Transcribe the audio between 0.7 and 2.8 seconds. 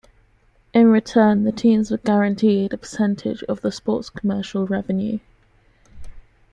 In return the teams were guaranteed a